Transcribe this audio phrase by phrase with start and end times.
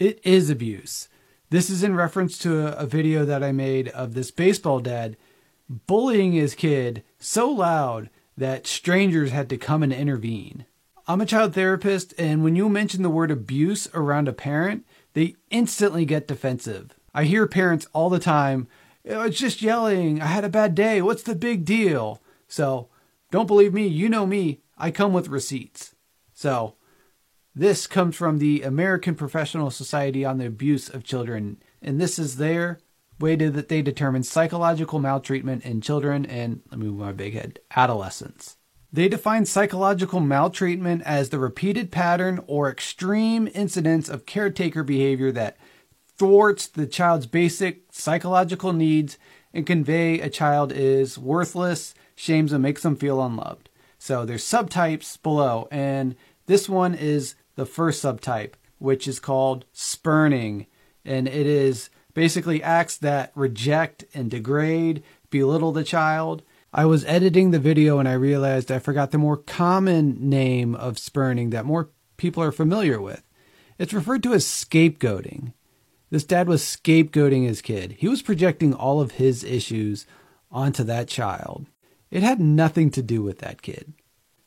[0.00, 1.10] It is abuse.
[1.50, 5.18] This is in reference to a, video that I made of this baseball dad
[5.68, 10.64] bullying his kid so loud that strangers had to come and intervene.
[11.06, 15.36] I'm a child therapist, and when you mention the word abuse around a parent, they
[15.50, 16.94] instantly get defensive.
[17.12, 18.68] I hear parents all the time,
[19.06, 22.22] oh, it's just yelling, I had a bad day, what's the big deal?
[22.48, 22.88] So,
[23.30, 25.94] don't believe me, you know me, I come with receipts.
[26.32, 26.76] So,
[27.60, 32.38] this comes from the American Professional Society on the Abuse of Children, and this is
[32.38, 32.80] their
[33.18, 37.34] way to, that they determine psychological maltreatment in children and, let me move my big
[37.34, 38.56] head, adolescents.
[38.90, 45.58] They define psychological maltreatment as the repeated pattern or extreme incidence of caretaker behavior that
[46.16, 49.18] thwarts the child's basic psychological needs
[49.52, 53.68] and convey a child is worthless, shames them, makes them feel unloved.
[53.98, 56.16] So there's subtypes below, and
[56.50, 60.66] this one is the first subtype, which is called spurning,
[61.04, 66.42] and it is basically acts that reject and degrade, belittle the child.
[66.74, 70.98] I was editing the video and I realized I forgot the more common name of
[70.98, 73.22] spurning that more people are familiar with.
[73.78, 75.52] It's referred to as scapegoating.
[76.10, 77.92] This dad was scapegoating his kid.
[77.98, 80.04] He was projecting all of his issues
[80.50, 81.66] onto that child.
[82.10, 83.94] It had nothing to do with that kid.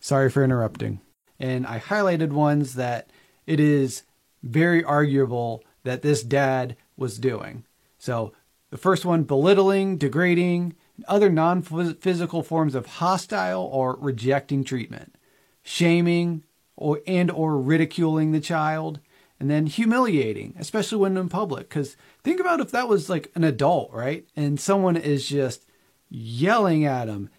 [0.00, 1.02] Sorry for interrupting.
[1.40, 3.10] And I highlighted ones that
[3.46, 4.04] it is
[4.42, 7.64] very arguable that this dad was doing.
[7.98, 8.32] So
[8.70, 10.74] the first one belittling, degrading,
[11.08, 15.16] other non physical forms of hostile or rejecting treatment,
[15.62, 16.44] shaming
[16.76, 19.00] or and or ridiculing the child,
[19.38, 21.68] and then humiliating, especially when in public.
[21.68, 24.26] Because think about if that was like an adult, right?
[24.36, 25.66] And someone is just
[26.10, 27.30] yelling at him,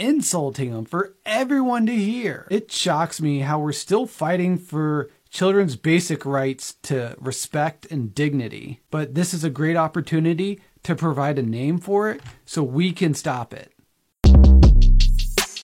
[0.00, 2.48] insulting him for everyone to hear.
[2.50, 8.80] It shocks me how we're still fighting for children's basic rights to respect and dignity.
[8.90, 13.12] But this is a great opportunity to provide a name for it so we can
[13.12, 13.72] stop it.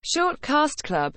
[0.03, 1.15] Short Cast Club